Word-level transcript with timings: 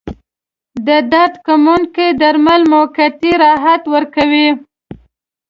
د 0.87 0.89
درد 1.11 1.33
کموونکي 1.47 2.07
درمل 2.21 2.61
موقتي 2.73 3.31
راحت 3.43 3.81
ورکوي. 3.93 4.47